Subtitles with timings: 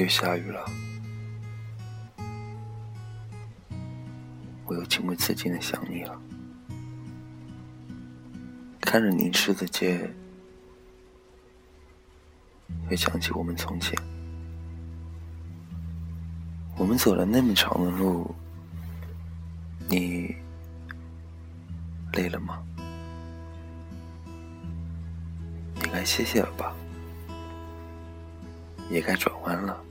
[0.00, 0.64] 又下雨了，
[4.64, 6.18] 我又情不自禁的想你了。
[8.80, 10.10] 看着凝视的街，
[12.88, 13.94] 又想起我们从前。
[16.78, 18.34] 我们走了那么长的路，
[19.86, 20.34] 你
[22.14, 22.62] 累了吗？
[25.74, 26.74] 你该歇歇了吧，
[28.90, 29.82] 也该转弯了。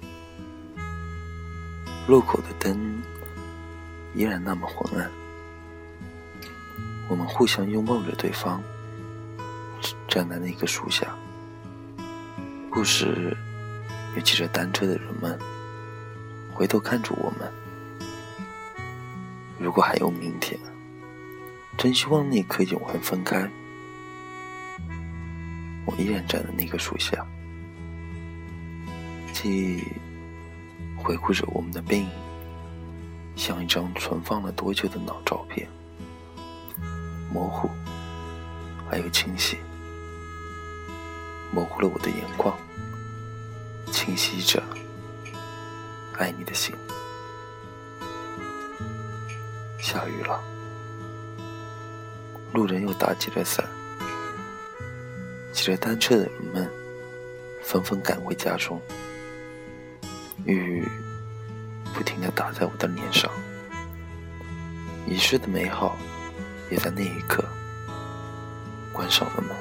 [2.07, 3.01] 路口的灯
[4.13, 5.09] 依然那么昏暗，
[7.07, 8.61] 我们互相拥抱着对方，
[10.07, 11.15] 站在那棵树下。
[12.71, 13.35] 不时
[14.15, 15.37] 有骑着单车的人们
[16.53, 17.51] 回头看着我们。
[19.59, 20.59] 如果还有明天，
[21.77, 23.49] 真希望你可以永恒分开。
[25.85, 27.25] 我依然站在那棵树下，
[29.41, 29.81] 记忆。
[31.01, 32.09] 回顾着我们的背影，
[33.37, 35.65] 像一张存放了多久的老照片，
[37.31, 37.69] 模糊，
[38.89, 39.57] 还有清晰，
[41.53, 42.53] 模糊了我的眼眶，
[43.93, 44.61] 清晰着
[46.17, 46.75] 爱你的心。
[49.79, 50.43] 下雨了，
[52.53, 53.65] 路人又打起了伞，
[55.53, 56.69] 骑着单车的人们
[57.63, 58.81] 纷纷赶回家中。
[60.45, 60.87] 雨
[61.93, 63.29] 不停的打在我的脸上，
[65.07, 65.97] 遗失的美好
[66.71, 67.43] 也在那一刻
[68.93, 69.55] 关上了门，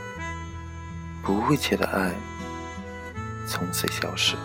[1.22, 2.14] 不会切的爱
[3.46, 4.36] 从此消失，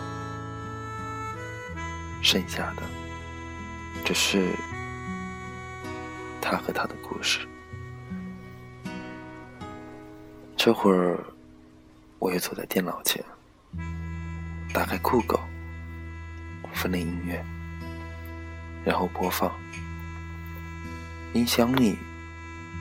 [2.22, 2.82] 剩下的
[4.04, 4.48] 只是
[6.40, 7.40] 他和他的故事。
[10.56, 11.22] 这会儿，
[12.18, 13.22] 我又坐在电脑前，
[14.72, 15.38] 打开酷狗。
[16.74, 17.42] 分类音乐，
[18.84, 19.50] 然后播放。
[21.32, 21.96] 音箱里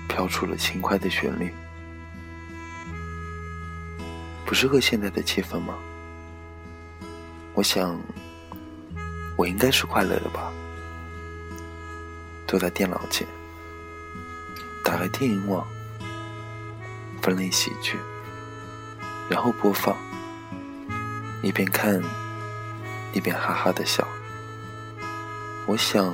[0.09, 1.53] 飘出了轻快的旋律，
[4.45, 5.75] 不是和现在的气氛吗？
[7.53, 7.99] 我想，
[9.37, 10.51] 我应该是快乐的吧。
[12.47, 13.27] 坐在电脑前，
[14.83, 15.65] 打开电影网，
[17.21, 17.97] 分类喜剧，
[19.29, 19.95] 然后播放，
[21.41, 22.22] 一边看。
[23.13, 24.05] 一边哈哈的笑，
[25.67, 26.11] 我想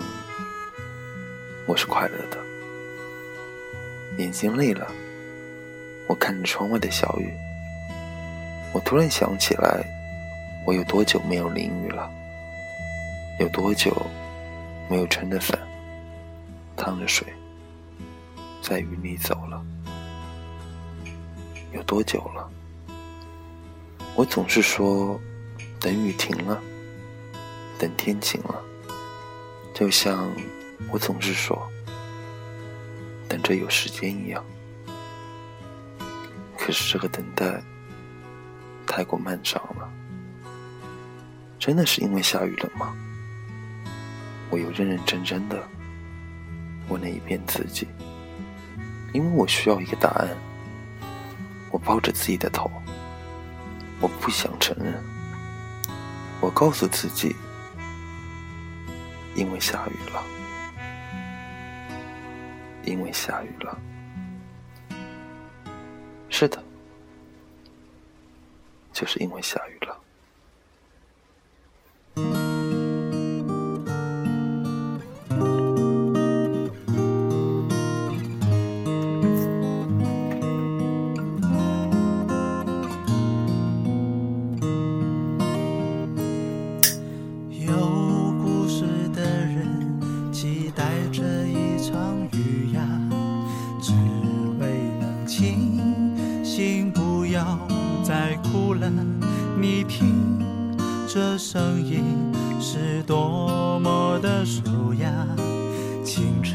[1.66, 2.38] 我是快乐的。
[4.18, 4.86] 眼睛累了，
[6.10, 7.34] 我看着窗外的小雨，
[8.74, 9.82] 我突然想起来，
[10.66, 12.12] 我有多久没有淋雨了？
[13.40, 13.96] 有多久
[14.90, 15.58] 没有撑着伞，
[16.76, 17.26] 趟着水，
[18.62, 19.64] 在雨里走了？
[21.72, 22.50] 有多久了？
[24.16, 25.18] 我总是说，
[25.80, 26.62] 等雨停了。
[27.80, 28.62] 等天晴了，
[29.74, 30.30] 就像
[30.92, 31.66] 我总是说，
[33.30, 34.44] 等着有时间一样。
[36.58, 37.64] 可是这个等待
[38.86, 39.90] 太过漫长了。
[41.58, 42.94] 真的是因为下雨了吗？
[44.50, 45.66] 我又认认真真的
[46.90, 47.88] 问了一遍自己，
[49.14, 50.28] 因为我需要一个答案。
[51.72, 52.70] 我抱着自己的头，
[54.02, 55.02] 我不想承认。
[56.42, 57.34] 我告诉自己。
[59.36, 60.24] 因为下雨了，
[62.84, 63.80] 因为下雨了，
[66.30, 66.62] 是的，
[68.92, 69.98] 就是因为下雨了。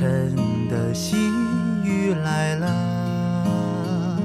[0.05, 0.37] 晨
[0.69, 1.17] 的细
[1.83, 4.21] 雨来了，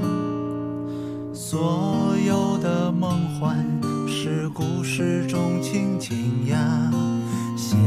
[1.32, 3.56] 所有的梦幻
[4.06, 6.92] 是故事中情景呀。
[7.56, 7.78] 现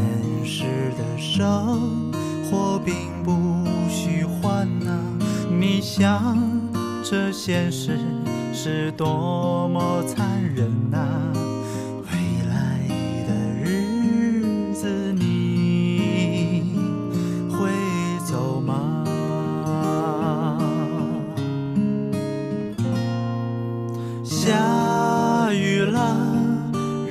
[0.44, 0.64] 实
[0.98, 2.12] 的生
[2.50, 4.92] 活并不虚幻呐，
[5.52, 6.36] 你想
[7.04, 8.00] 这现实？
[8.56, 11.43] 是多么残忍啊！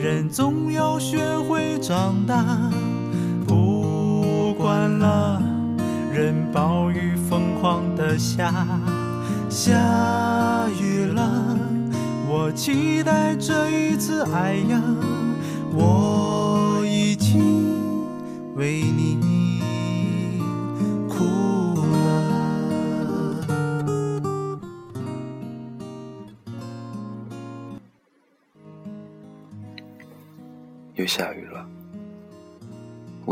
[0.03, 1.79] 人总要学会。
[1.81, 2.45] 长大，
[3.47, 5.43] 不管了，
[6.13, 8.53] 任暴雨疯狂的下，
[9.49, 9.75] 下
[10.81, 11.57] 雨了，
[12.29, 14.81] 我期待这一次爱呀，
[15.73, 16.32] 我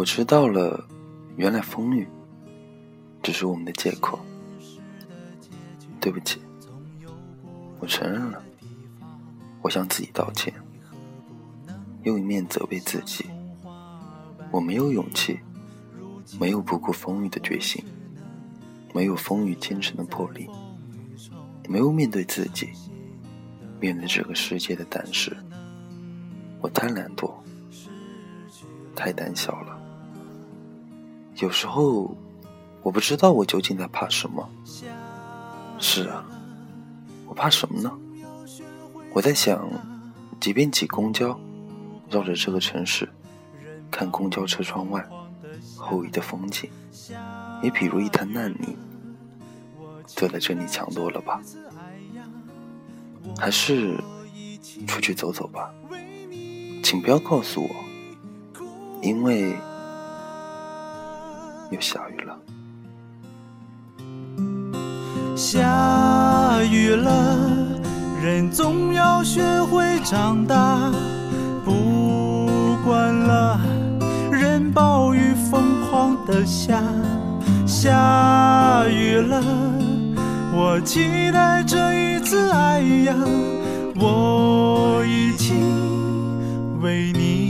[0.01, 0.83] 我知道了，
[1.37, 2.09] 原来风雨
[3.23, 4.19] 只是我们的借口。
[6.01, 6.41] 对不起，
[7.79, 8.43] 我承认了，
[9.61, 10.55] 我向自己道歉，
[12.03, 13.27] 又一面责备自己，
[14.51, 15.39] 我没有勇气，
[16.41, 17.85] 没有不顾风雨的决心，
[18.95, 20.49] 没有风雨兼程的魄力，
[21.69, 22.71] 没有面对自己，
[23.79, 25.37] 面对这个世界的胆识，
[26.63, 27.31] 我太懒惰。
[28.97, 29.80] 太胆小了，
[31.41, 32.15] 有时候
[32.83, 34.47] 我不知道我究竟在怕什么。
[35.79, 36.25] 是啊，
[37.27, 37.91] 我怕什么呢？
[39.15, 39.67] 我在想，
[40.39, 41.39] 即便挤公交，
[42.11, 43.09] 绕着这个城市，
[43.91, 45.03] 看公交车窗外
[45.77, 46.69] 后移的风景，
[47.63, 48.77] 也比如一滩烂泥，
[50.07, 51.41] 坐在这里强多了吧？
[53.39, 53.99] 还是
[54.87, 55.73] 出去走走吧？
[56.83, 57.71] 请不要告诉我。
[59.03, 59.57] 因为
[61.71, 62.37] 又下雨了，
[65.37, 67.37] 下雨了，
[68.21, 70.91] 人总要学会长大。
[71.65, 73.61] 不管了，
[74.33, 76.83] 任暴雨疯狂的下，
[77.65, 79.41] 下雨了，
[80.53, 83.15] 我期待这一次爱呀，
[83.95, 85.57] 我已经
[86.83, 87.50] 为你。